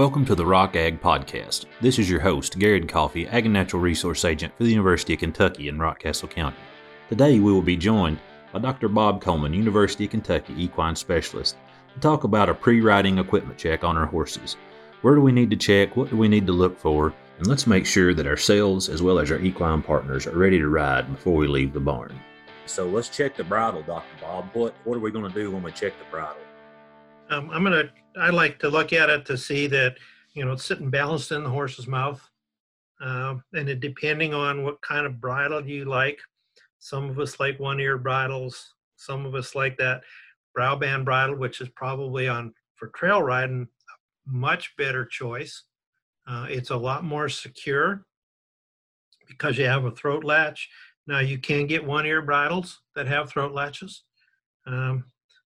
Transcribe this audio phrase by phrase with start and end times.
[0.00, 1.66] Welcome to the Rock Ag Podcast.
[1.82, 5.20] This is your host, Garrett Coffey, Ag and Natural Resource Agent for the University of
[5.20, 6.56] Kentucky in Rockcastle County.
[7.10, 8.18] Today we will be joined
[8.50, 8.88] by Dr.
[8.88, 11.58] Bob Coleman, University of Kentucky equine specialist,
[11.92, 14.56] to talk about a pre riding equipment check on our horses.
[15.02, 15.94] Where do we need to check?
[15.98, 17.12] What do we need to look for?
[17.36, 20.68] And let's make sure that ourselves, as well as our equine partners, are ready to
[20.70, 22.18] ride before we leave the barn.
[22.64, 24.16] So let's check the bridle, Dr.
[24.22, 24.48] Bob.
[24.54, 26.40] What, what are we going to do when we check the bridle?
[27.30, 27.90] Um, I'm gonna.
[28.18, 29.96] I like to look at it to see that
[30.34, 32.20] you know it's sitting balanced in the horse's mouth,
[33.00, 36.18] uh, and it, depending on what kind of bridle you like.
[36.80, 38.74] Some of us like one-ear bridles.
[38.96, 40.02] Some of us like that
[40.54, 45.64] brow band bridle, which is probably on for trail riding a much better choice.
[46.26, 48.04] Uh, it's a lot more secure
[49.28, 50.68] because you have a throat latch.
[51.06, 54.02] Now you can get one-ear bridles that have throat latches.
[54.66, 55.04] Um,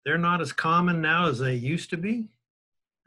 [0.06, 2.28] they're not as common now as they used to be.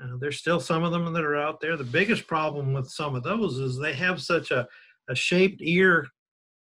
[0.03, 1.77] Uh, there's still some of them that are out there.
[1.77, 4.67] The biggest problem with some of those is they have such a,
[5.09, 6.07] a shaped ear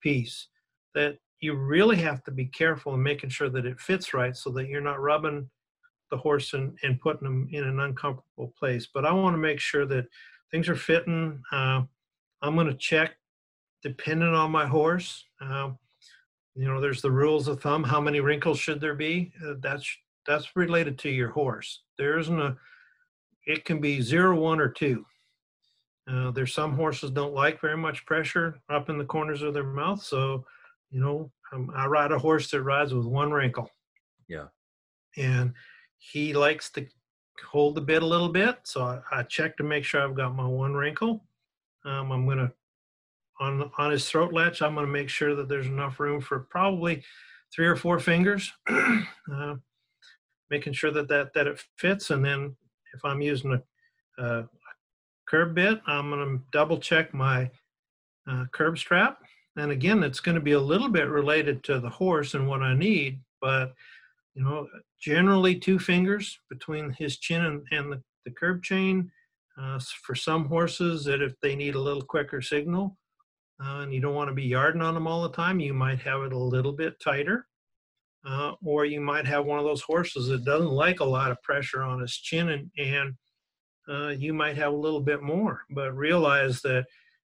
[0.01, 0.49] piece
[0.95, 4.51] that you really have to be careful in making sure that it fits right so
[4.51, 5.49] that you're not rubbing
[6.11, 8.89] the horse and, and putting them in an uncomfortable place.
[8.93, 10.07] But I want to make sure that
[10.51, 11.43] things are fitting.
[11.51, 11.83] Uh,
[12.43, 13.17] I'm going to check
[13.83, 15.25] depending on my horse.
[15.41, 15.71] Uh,
[16.55, 17.83] you know, there's the rules of thumb.
[17.83, 19.33] How many wrinkles should there be?
[19.45, 19.89] Uh, that's
[20.27, 21.83] that's related to your horse.
[21.99, 22.57] There isn't a,
[23.47, 25.05] it can be zero, one, or two.
[26.11, 29.65] Uh, there's some horses don't like very much pressure up in the corners of their
[29.65, 30.03] mouth.
[30.03, 30.45] So,
[30.91, 33.71] you know, um, I ride a horse that rides with one wrinkle.
[34.29, 34.47] Yeah.
[35.17, 35.53] And
[35.99, 36.87] he likes to
[37.47, 38.59] hold the bit a little bit.
[38.65, 41.25] So I, I check to make sure I've got my one wrinkle.
[41.85, 42.53] Um, I'm going to,
[43.41, 46.41] on, on his throat latch, I'm going to make sure that there's enough room for
[46.41, 47.03] probably
[47.55, 48.53] three or four fingers.
[48.69, 49.57] uh,
[50.53, 52.11] making sure that that, that it fits.
[52.11, 52.55] And then
[52.95, 53.59] if I'm using
[54.19, 54.45] a, a
[55.27, 57.51] curb bit, I'm going to double check my
[58.31, 59.19] uh, curb strap.
[59.57, 62.63] And again, it's going to be a little bit related to the horse and what
[62.63, 63.73] I need, but
[64.35, 64.67] you know,
[65.01, 69.11] generally two fingers between his chin and, and the, the curb chain.
[69.61, 72.97] Uh, for some horses, that if they need a little quicker signal
[73.63, 76.01] uh, and you don't want to be yarding on them all the time, you might
[76.01, 77.47] have it a little bit tighter.
[78.25, 81.43] Uh, or you might have one of those horses that doesn't like a lot of
[81.43, 83.15] pressure on his chin and, and
[83.89, 86.87] uh, you might have a little bit more but realize that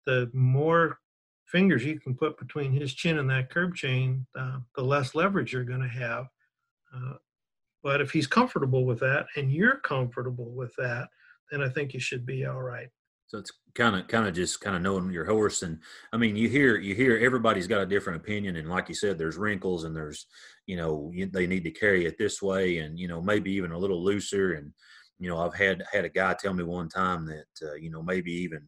[0.06, 0.98] the more
[1.46, 5.54] fingers you can put between his chin and that curb chain uh, the less leverage
[5.54, 6.26] you're going to have
[6.94, 7.14] uh,
[7.82, 11.08] but if he's comfortable with that and you're comfortable with that
[11.50, 12.90] then i think you should be all right
[13.34, 15.80] so it's kind of kind of just kind of knowing your horse and
[16.14, 19.18] i mean you hear you hear everybody's got a different opinion and like you said
[19.18, 20.28] there's wrinkles and there's
[20.68, 23.72] you know you, they need to carry it this way and you know maybe even
[23.72, 24.72] a little looser and
[25.20, 28.04] you know i've had had a guy tell me one time that uh, you know
[28.04, 28.62] maybe even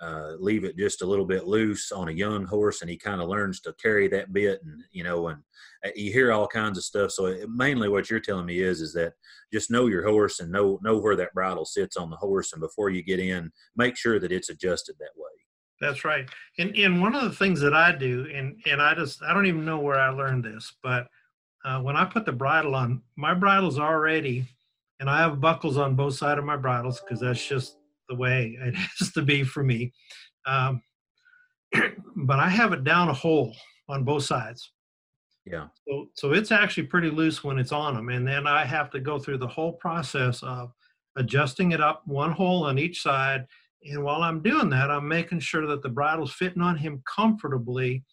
[0.00, 3.20] uh, leave it just a little bit loose on a young horse and he kind
[3.20, 5.42] of learns to carry that bit and you know and
[5.84, 7.10] uh, you hear all kinds of stuff.
[7.10, 9.14] So it, mainly what you're telling me is is that
[9.52, 12.60] just know your horse and know know where that bridle sits on the horse and
[12.60, 15.30] before you get in make sure that it's adjusted that way.
[15.80, 16.28] That's right.
[16.58, 19.46] And and one of the things that i do and and i just i don't
[19.46, 21.06] even know where i learned this but
[21.64, 24.44] uh, when i put the bridle on my bridle's already
[25.00, 27.77] and i have buckles on both sides of my bridles because that's just
[28.08, 29.92] the way it has to be for me.
[30.46, 30.82] Um,
[32.16, 33.54] but I have it down a hole
[33.88, 34.72] on both sides.
[35.50, 35.68] Yeah.
[35.88, 38.10] So, so it's actually pretty loose when it's on them.
[38.10, 40.72] And then I have to go through the whole process of
[41.16, 43.46] adjusting it up one hole on each side.
[43.84, 48.04] And while I'm doing that, I'm making sure that the bridle's fitting on him comfortably.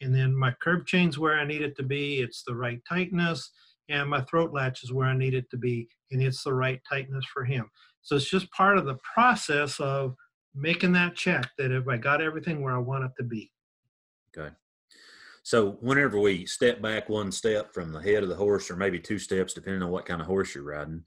[0.00, 2.20] And then my curb chain's where I need it to be.
[2.20, 3.50] It's the right tightness.
[3.88, 5.88] And my throat latch is where I need it to be.
[6.10, 7.70] And it's the right tightness for him.
[8.04, 10.14] So it's just part of the process of
[10.54, 13.50] making that check that if I got everything where I want it to be.
[14.36, 14.54] Okay.
[15.42, 18.98] So whenever we step back one step from the head of the horse, or maybe
[18.98, 21.02] two steps, depending on what kind of horse you're riding,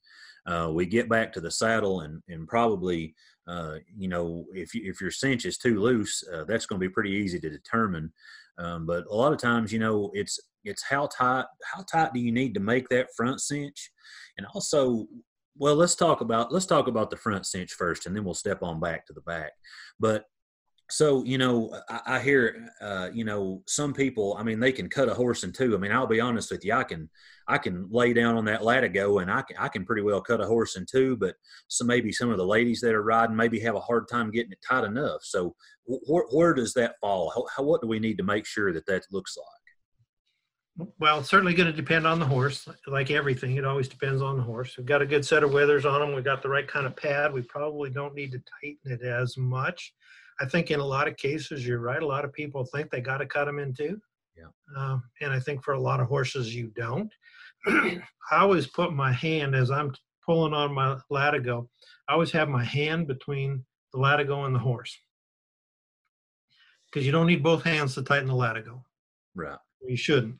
[0.45, 3.13] uh, we get back to the saddle and and probably
[3.47, 6.87] uh, you know if you, if your cinch is too loose, uh, that's going to
[6.87, 8.11] be pretty easy to determine.
[8.57, 12.19] Um, but a lot of times, you know, it's it's how tight how tight do
[12.19, 13.91] you need to make that front cinch,
[14.37, 15.07] and also
[15.57, 18.63] well let's talk about let's talk about the front cinch first and then we'll step
[18.63, 19.51] on back to the back.
[19.99, 20.25] But
[20.89, 24.89] so you know i, I hear uh, you know some people i mean they can
[24.89, 25.75] cut a horse in two.
[25.75, 27.09] I mean i'll be honest with you i can
[27.45, 30.39] i can lay down on that latigo and i can i can pretty well cut
[30.39, 31.35] a horse in two but
[31.67, 34.51] so maybe some of the ladies that are riding maybe have a hard time getting
[34.51, 35.21] it tight enough.
[35.23, 35.55] So
[35.85, 37.31] wh- where does that fall?
[37.35, 39.56] How, how, what do we need to make sure that that looks like
[40.99, 43.57] Well, it's certainly going to depend on the horse, like everything.
[43.57, 44.77] It always depends on the horse.
[44.77, 46.13] We've got a good set of withers on them.
[46.13, 47.33] We've got the right kind of pad.
[47.33, 49.93] We probably don't need to tighten it as much.
[50.39, 52.01] I think in a lot of cases, you're right.
[52.01, 53.99] A lot of people think they got to cut them in two.
[54.37, 54.49] Yeah.
[54.77, 57.11] Um, and I think for a lot of horses, you don't.
[57.67, 58.01] I
[58.31, 59.93] always put my hand as I'm
[60.23, 61.67] pulling on my latigo.
[62.07, 64.95] I always have my hand between the latigo and the horse
[66.85, 68.83] because you don't need both hands to tighten the latigo.
[69.35, 69.57] Right.
[69.85, 70.37] You shouldn't.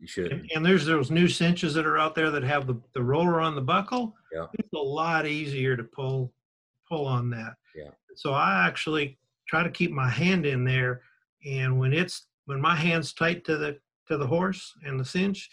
[0.00, 0.50] You should.
[0.54, 3.54] And, there's those new cinches that are out there that have the, the roller on
[3.54, 4.14] the buckle.
[4.32, 4.46] Yeah.
[4.54, 6.32] It's a lot easier to pull
[6.88, 7.54] pull on that.
[7.74, 7.90] Yeah.
[8.14, 9.18] So I actually
[9.48, 11.02] try to keep my hand in there,
[11.46, 15.48] and when it's when my hand's tight to the to the horse and the cinch,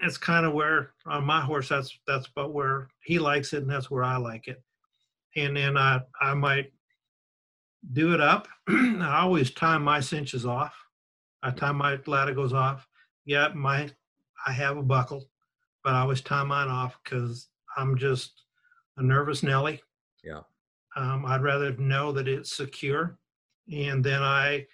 [0.00, 3.70] that's kind of where on my horse that's that's about where he likes it, and
[3.70, 4.62] that's where I like it.
[5.36, 6.72] And then I I might
[7.92, 8.48] do it up.
[8.68, 10.74] I always time my cinches off.
[11.42, 12.86] I time my latigos off.
[13.28, 13.90] Yeah, my
[14.46, 15.28] I have a buckle,
[15.84, 18.44] but I always tie mine off because I'm just
[18.96, 19.82] a nervous Nelly.
[20.24, 20.40] Yeah.
[20.96, 23.18] Um, I'd rather know that it's secure,
[23.70, 24.66] and then I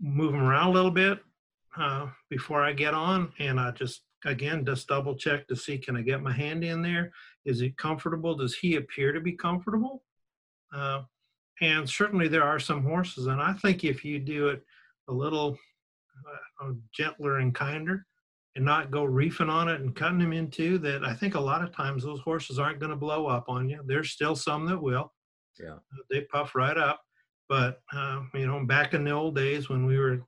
[0.00, 1.20] move them around a little bit
[1.78, 5.96] uh, before I get on, and I just again just double check to see can
[5.96, 7.12] I get my hand in there?
[7.44, 8.34] Is it comfortable?
[8.34, 10.02] Does he appear to be comfortable?
[10.74, 11.02] Uh,
[11.60, 14.64] and certainly there are some horses, and I think if you do it
[15.06, 15.56] a little
[16.62, 18.04] uh, gentler and kinder,
[18.54, 21.62] and not go reefing on it and cutting them into that, I think a lot
[21.62, 23.80] of times those horses aren't going to blow up on you.
[23.86, 25.12] There's still some that will.
[25.58, 25.74] Yeah.
[25.74, 27.00] Uh, they puff right up.
[27.48, 30.20] But uh, you know, back in the old days when we were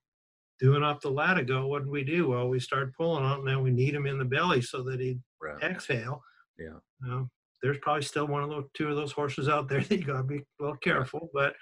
[0.60, 2.28] doing up the latigo, what did we do?
[2.28, 5.00] Well, we started pulling on, and then we need him in the belly so that
[5.00, 5.62] he'd Right.
[5.62, 6.22] exhale.
[6.58, 6.78] Yeah.
[7.08, 7.24] Uh,
[7.62, 10.18] there's probably still one of those two of those horses out there that you got
[10.18, 11.30] to be a little careful.
[11.32, 11.54] But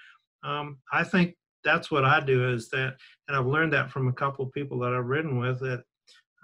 [0.43, 1.35] um, I think
[1.67, 2.95] that's what I do is that,
[3.27, 5.59] and I've learned that from a couple of people that I've ridden with.
[5.59, 5.83] That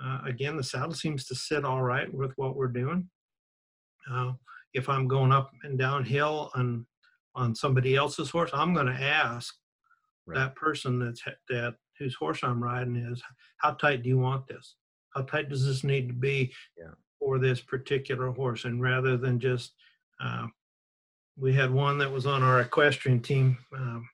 [0.04, 3.10] uh, again, the saddle seems to sit all right with what we're doing.
[4.12, 4.34] Uh,
[4.74, 6.86] if I'm going up and downhill on
[7.36, 9.56] on somebody else's horse, I'm going to ask
[10.26, 10.38] Right.
[10.40, 13.22] that person that's that whose horse I'm riding is
[13.58, 14.76] how tight do you want this?
[15.14, 16.94] How tight does this need to be Yeah.
[17.20, 18.64] for this particular horse?
[18.66, 19.74] And rather than just,
[20.22, 20.48] uh,
[21.36, 24.08] we had one that was on our equestrian team um,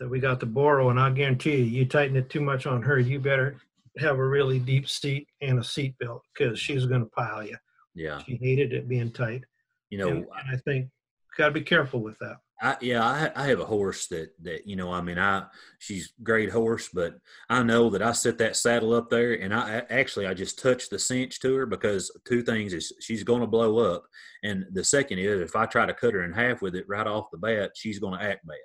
[0.00, 2.82] that we got to borrow, and I guarantee you, you tighten it too much on
[2.82, 3.56] her, you better
[3.98, 7.56] have a really deep seat and a seat belt because she's going to pile you.
[7.94, 8.22] Yeah.
[8.24, 9.42] She hated it being tight.
[9.90, 10.88] You know, and, and I think
[11.36, 12.36] got to be careful with that.
[12.60, 14.92] I, yeah, I, I have a horse that that you know.
[14.92, 15.44] I mean, I
[15.78, 17.14] she's a great horse, but
[17.48, 20.58] I know that I set that saddle up there, and I I- actually I just
[20.58, 24.04] touched the cinch to her because two things is she's going to blow up,
[24.42, 27.06] and the second is if I try to cut her in half with it right
[27.06, 28.56] off the bat, she's going to act bad.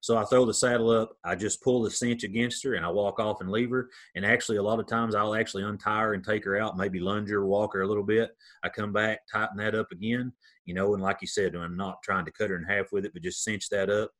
[0.00, 2.88] So I throw the saddle up, I just pull the cinch against her, and I
[2.88, 3.90] walk off and leave her.
[4.14, 7.00] And actually, a lot of times I'll actually untie her and take her out, maybe
[7.00, 8.30] lunge her, walk her a little bit.
[8.62, 10.32] I come back, tighten that up again,
[10.66, 13.04] you know, and like you said, I'm not trying to cut her in half with
[13.04, 14.12] it, but just cinch that up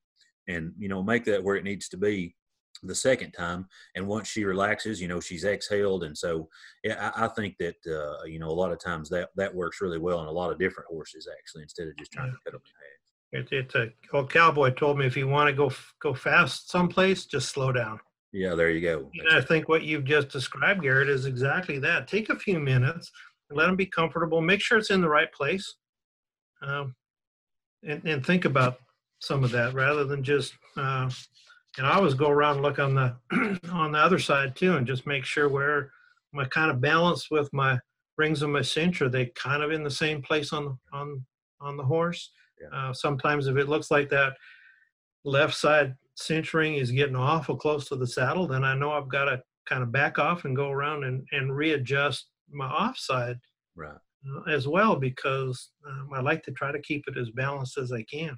[0.48, 2.34] and, you know, make that where it needs to be
[2.82, 3.66] the second time.
[3.94, 6.04] And once she relaxes, you know, she's exhaled.
[6.04, 6.48] And so,
[6.82, 9.80] yeah, I, I think that, uh, you know, a lot of times that, that works
[9.80, 12.52] really well in a lot of different horses, actually, instead of just trying to cut
[12.52, 12.97] them in half.
[13.32, 15.70] It, it's a old cowboy told me if you want to go
[16.00, 18.00] go fast someplace, just slow down.
[18.32, 19.10] Yeah, there you go.
[19.14, 22.08] And I think what you've just described, Garrett, is exactly that.
[22.08, 23.10] Take a few minutes,
[23.50, 25.76] let them be comfortable, make sure it's in the right place,
[26.62, 26.94] um,
[27.82, 28.78] and, and think about
[29.20, 30.54] some of that rather than just.
[30.76, 31.10] Uh,
[31.76, 33.16] and I always go around and look on the
[33.72, 35.92] on the other side too, and just make sure where
[36.32, 37.78] my kind of balance with my
[38.16, 41.24] rings of my cinch are they kind of in the same place on on
[41.60, 42.30] on the horse.
[42.60, 42.68] Yeah.
[42.76, 44.34] Uh, sometimes if it looks like that
[45.24, 49.26] left side cinching is getting awful close to the saddle, then I know I've got
[49.26, 53.36] to kind of back off and go around and, and readjust my offside
[53.76, 53.98] Right.
[54.26, 57.92] uh, as well because um, I like to try to keep it as balanced as
[57.92, 58.36] I can.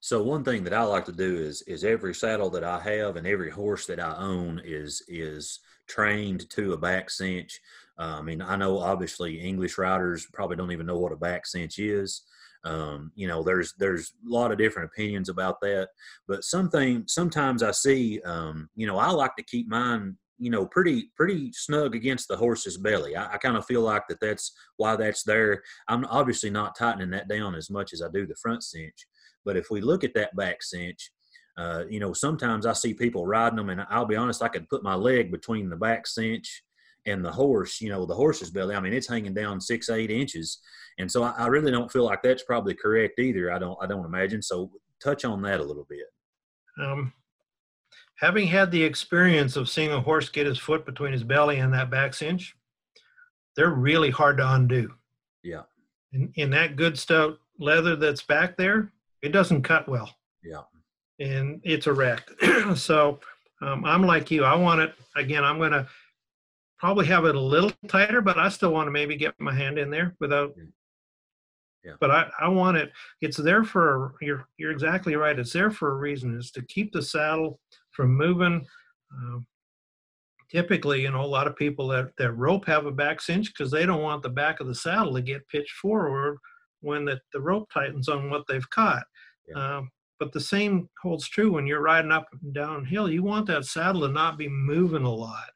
[0.00, 3.16] So one thing that I like to do is is every saddle that I have
[3.16, 7.60] and every horse that I own is is trained to a back cinch.
[7.98, 11.46] Uh, I mean, I know obviously English riders probably don't even know what a back
[11.46, 12.22] cinch is.
[12.64, 15.88] Um, you know, there's there's a lot of different opinions about that,
[16.26, 20.66] but something sometimes I see, um, you know, I like to keep mine, you know,
[20.66, 23.16] pretty pretty snug against the horse's belly.
[23.16, 25.62] I, I kind of feel like that that's why that's there.
[25.88, 29.06] I'm obviously not tightening that down as much as I do the front cinch,
[29.44, 31.10] but if we look at that back cinch,
[31.56, 34.68] uh, you know, sometimes I see people riding them, and I'll be honest, I could
[34.68, 36.62] put my leg between the back cinch
[37.06, 38.74] and the horse, you know, the horse's belly.
[38.74, 40.60] I mean, it's hanging down six, eight inches,
[40.98, 43.52] and so I, I really don't feel like that's probably correct either.
[43.52, 44.42] I don't, I don't imagine.
[44.42, 44.70] So
[45.02, 46.06] touch on that a little bit.
[46.80, 47.12] Um,
[48.18, 51.72] having had the experience of seeing a horse get his foot between his belly and
[51.72, 52.54] that back cinch,
[53.56, 54.92] they're really hard to undo.
[55.42, 55.62] Yeah.
[56.12, 60.14] In, in that good stout leather that's back there, it doesn't cut well.
[60.42, 60.62] Yeah.
[61.20, 62.28] And it's a wreck.
[62.76, 63.20] so
[63.60, 64.44] um, I'm like you.
[64.44, 65.44] I want it again.
[65.44, 65.86] I'm going to
[66.78, 69.78] probably have it a little tighter, but I still want to maybe get my hand
[69.78, 70.54] in there without.
[71.84, 71.92] Yeah.
[72.00, 72.92] But I, I want it.
[73.20, 75.38] It's there for you're you're exactly right.
[75.38, 76.36] It's there for a reason.
[76.36, 78.66] It's to keep the saddle from moving.
[79.12, 79.46] Um,
[80.50, 83.70] typically, you know, a lot of people that that rope have a back cinch because
[83.70, 86.38] they don't want the back of the saddle to get pitched forward
[86.80, 89.04] when the, the rope tightens on what they've caught.
[89.48, 89.76] Yeah.
[89.78, 93.08] Um, but the same holds true when you're riding up and downhill.
[93.08, 95.50] You want that saddle to not be moving a lot.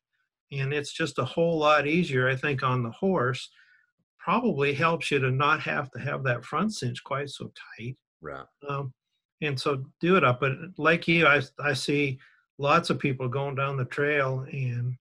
[0.52, 3.50] And it's just a whole lot easier, I think, on the horse.
[4.18, 7.97] Probably helps you to not have to have that front cinch quite so tight.
[8.21, 8.44] Right.
[8.68, 8.92] Um,
[9.40, 10.40] and so do it up.
[10.40, 12.18] But like you, I, I see
[12.59, 14.94] lots of people going down the trail and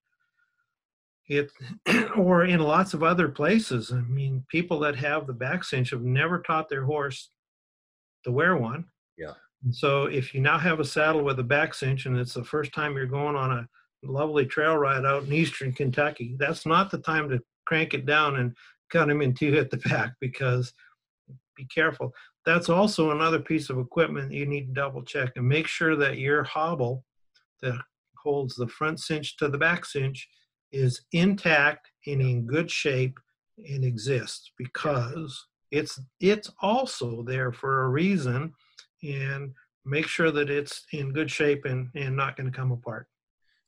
[1.27, 1.51] it,
[2.17, 3.91] or in lots of other places.
[3.91, 7.29] I mean, people that have the back cinch have never taught their horse
[8.23, 8.85] to wear one.
[9.17, 9.33] Yeah.
[9.63, 12.43] And so if you now have a saddle with a back cinch and it's the
[12.43, 13.67] first time you're going on a
[14.03, 18.37] lovely trail ride out in eastern Kentucky, that's not the time to crank it down
[18.37, 18.55] and
[18.89, 20.73] cut him in two at the back because
[21.55, 22.13] be careful.
[22.45, 26.17] That's also another piece of equipment you need to double check and make sure that
[26.17, 27.05] your hobble
[27.61, 27.79] that
[28.17, 30.27] holds the front cinch to the back cinch
[30.71, 33.19] is intact and in good shape
[33.57, 38.51] and exists because it's it's also there for a reason
[39.03, 39.51] and
[39.85, 43.07] make sure that it's in good shape and and not going to come apart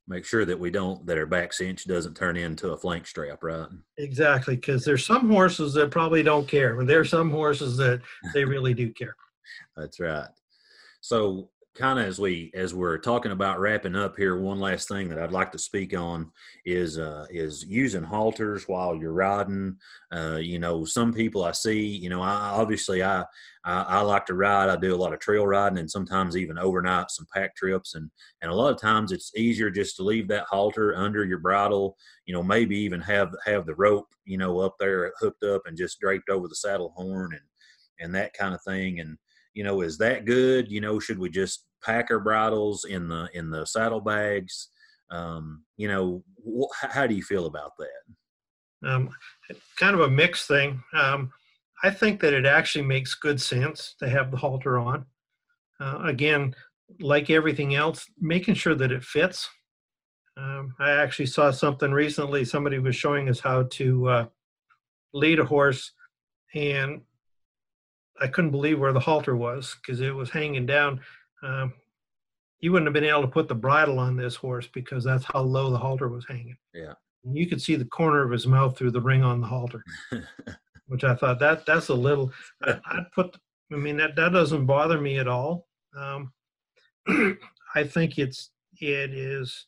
[0.07, 3.43] Make sure that we don't that our back cinch doesn't turn into a flank strap,
[3.43, 3.67] right?
[3.97, 8.01] exactly because there's some horses that probably don't care but there's some horses that
[8.33, 9.15] they really do care
[9.77, 10.29] That's right.
[11.01, 15.09] So, kind of as we as we're talking about wrapping up here, one last thing
[15.09, 16.31] that I'd like to speak on
[16.65, 19.77] is uh, is using halters while you're riding.
[20.11, 23.25] Uh, you know, some people I see, you know, I obviously I,
[23.63, 24.69] I I like to ride.
[24.69, 28.09] I do a lot of trail riding and sometimes even overnight some pack trips, and
[28.41, 31.97] and a lot of times it's easier just to leave that halter under your bridle.
[32.25, 35.77] You know, maybe even have have the rope, you know, up there hooked up and
[35.77, 37.41] just draped over the saddle horn and
[37.99, 39.17] and that kind of thing and
[39.53, 40.71] you know is that good?
[40.71, 44.69] You know should we just pack our bridles in the in the saddlebags?
[45.11, 48.89] Um you know wh- how do you feel about that?
[48.89, 49.09] Um,
[49.77, 50.81] kind of a mixed thing.
[50.93, 51.31] Um,
[51.83, 55.05] i think that it actually makes good sense to have the halter on.
[55.79, 56.55] Uh, again
[56.99, 59.49] like everything else making sure that it fits.
[60.37, 64.25] Um, i actually saw something recently somebody was showing us how to uh,
[65.13, 65.91] lead a horse
[66.55, 67.01] and
[68.23, 71.01] I couldn't believe where the halter was because it was hanging down.
[71.43, 71.73] Um,
[72.61, 75.41] you wouldn't have been able to put the bridle on this horse because that's how
[75.41, 76.55] low the halter was hanging.
[76.73, 76.93] Yeah.
[77.25, 79.83] And you could see the corner of his mouth through the ring on the halter,
[80.87, 82.31] which I thought that that's a little.
[82.63, 83.35] I, I'd put.
[83.71, 85.67] I mean that that doesn't bother me at all.
[85.97, 86.31] Um,
[87.75, 89.65] I think it's it is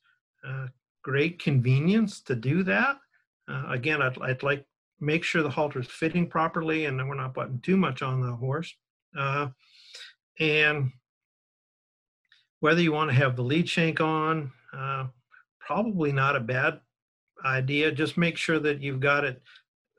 [0.47, 0.67] uh,
[1.03, 2.97] great convenience to do that.
[3.50, 4.65] Uh, again, I'd, I'd like
[4.99, 8.35] make sure the halter is fitting properly and we're not putting too much on the
[8.35, 8.73] horse.
[9.17, 9.47] Uh,
[10.39, 10.91] and
[12.59, 15.05] whether you want to have the lead shank on, uh,
[15.59, 16.79] probably not a bad
[17.45, 17.91] idea.
[17.91, 19.41] Just make sure that you've got it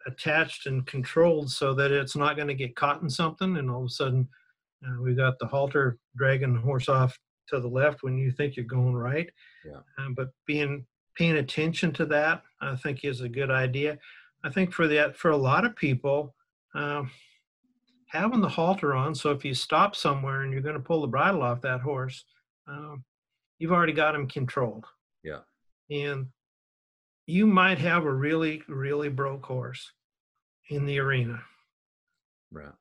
[0.06, 3.80] attached and controlled so that it's not going to get caught in something and all
[3.80, 4.28] of a sudden
[4.86, 8.56] uh, we've got the halter dragging the horse off to the left when you think
[8.56, 9.28] you're going right.
[9.64, 9.80] Yeah.
[9.98, 10.86] Um, but being
[11.16, 13.98] paying attention to that, I think, is a good idea.
[14.46, 16.36] I think for that, for a lot of people,
[16.72, 17.10] um,
[18.06, 21.08] having the halter on, so if you stop somewhere and you're going to pull the
[21.08, 22.24] bridle off that horse,
[22.68, 23.02] um,
[23.58, 24.86] you've already got him controlled.
[25.24, 25.40] Yeah.
[25.90, 26.26] And
[27.26, 29.90] you might have a really, really broke horse
[30.70, 31.42] in the arena.
[32.52, 32.72] right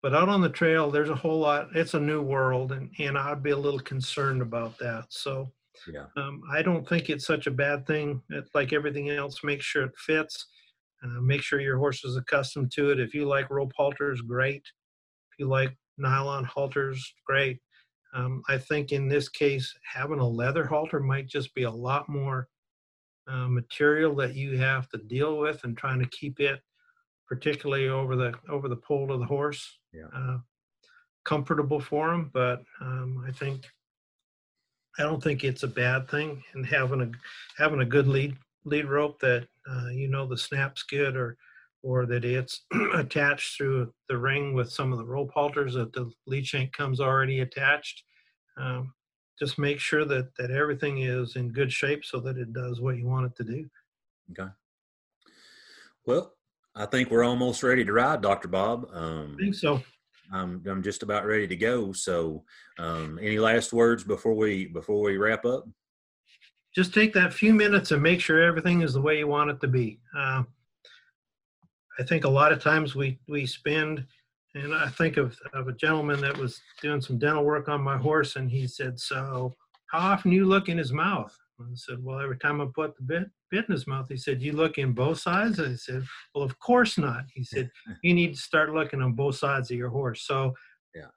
[0.00, 1.74] But out on the trail, there's a whole lot.
[1.74, 5.06] It's a new world, and, and I'd be a little concerned about that.
[5.08, 5.50] So
[5.88, 8.22] yeah um, I don't think it's such a bad thing.
[8.30, 10.46] It's like everything else, make sure it fits.
[11.04, 12.98] Uh, make sure your horse is accustomed to it.
[12.98, 14.62] If you like rope halters, great.
[15.32, 17.58] If you like nylon halters, great.
[18.14, 22.08] Um, I think in this case, having a leather halter might just be a lot
[22.08, 22.48] more
[23.28, 26.60] uh, material that you have to deal with and trying to keep it,
[27.28, 30.06] particularly over the over the pole of the horse, Yeah.
[30.14, 30.38] uh,
[31.24, 32.30] comfortable for them.
[32.32, 33.66] But um, I think
[34.98, 37.10] I don't think it's a bad thing, and having a
[37.60, 41.36] having a good lead lead rope that uh, you know the snap's good or
[41.82, 42.62] or that it's
[42.94, 46.98] attached through the ring with some of the rope halters that the lead shank comes
[46.98, 48.02] already attached.
[48.56, 48.94] Um,
[49.38, 52.96] just make sure that that everything is in good shape so that it does what
[52.96, 53.68] you want it to do.
[54.30, 54.50] Okay.
[56.06, 56.34] Well,
[56.74, 58.88] I think we're almost ready to ride, Doctor Bob.
[58.92, 59.82] Um, I think so.
[60.32, 61.92] I'm I'm just about ready to go.
[61.92, 62.44] So,
[62.78, 65.68] um, any last words before we before we wrap up?
[66.74, 69.60] Just take that few minutes and make sure everything is the way you want it
[69.60, 70.00] to be.
[70.16, 70.42] Uh,
[71.98, 74.04] I think a lot of times we we spend,
[74.54, 77.96] and I think of of a gentleman that was doing some dental work on my
[77.96, 79.54] horse, and he said, "So,
[79.86, 83.02] how often you look in his mouth?" I said, Well, every time I put the
[83.02, 85.60] bit, bit in his mouth, he said, You look in both sides?
[85.60, 86.04] I said,
[86.34, 87.24] Well, of course not.
[87.32, 87.70] He said,
[88.02, 90.22] You need to start looking on both sides of your horse.
[90.26, 90.54] So
[90.94, 91.08] yeah.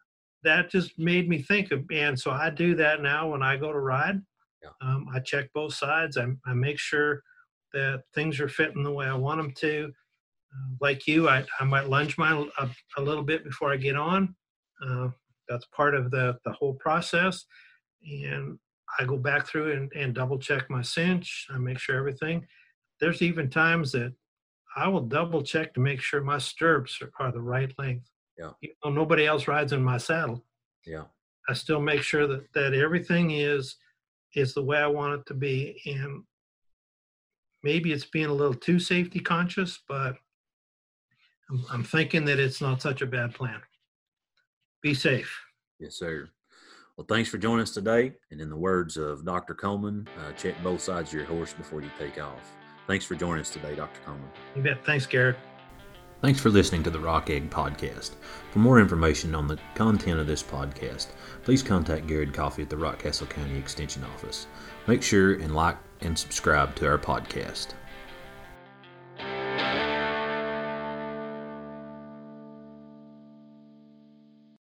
[0.43, 3.71] that just made me think of, and so I do that now when I go
[3.71, 4.21] to ride.
[4.63, 4.69] Yeah.
[4.81, 6.17] Um, I check both sides.
[6.17, 7.21] I, I make sure
[7.73, 9.91] that things are fitting the way I want them to.
[10.53, 13.95] Uh, like you, I, I might lunge mine a, a little bit before I get
[13.95, 14.35] on.
[14.85, 15.09] Uh,
[15.49, 17.45] that's part of the, the whole process.
[18.03, 18.57] And
[18.99, 21.47] I go back through and, and double check my cinch.
[21.53, 22.45] I make sure everything.
[22.99, 24.13] There's even times that
[24.75, 28.09] I will double check to make sure my stirrups are, are the right length.
[28.37, 28.51] Yeah.
[28.61, 30.43] Even though nobody else rides in my saddle.
[30.85, 31.03] Yeah.
[31.49, 33.75] I still make sure that, that everything is
[34.35, 35.81] is the way I want it to be.
[35.85, 36.23] And
[37.63, 40.15] maybe it's being a little too safety conscious, but
[41.49, 43.61] I'm, I'm thinking that it's not such a bad plan.
[44.81, 45.35] Be safe.
[45.79, 46.29] Yes, sir.
[46.97, 48.13] Well, thanks for joining us today.
[48.31, 49.53] And in the words of Dr.
[49.53, 52.55] Coleman, uh, check both sides of your horse before you take off.
[52.87, 53.99] Thanks for joining us today, Dr.
[54.05, 54.29] Coleman.
[54.55, 54.83] You bet.
[54.85, 55.35] Thanks, Garrett.
[56.19, 58.11] Thanks for listening to the Rock Ag Podcast.
[58.49, 61.09] For more information on the content of this podcast,
[61.43, 64.47] please contact Garrett Coffey at the Rockcastle County Extension Office.
[64.87, 67.67] Make sure and like and subscribe to our podcast.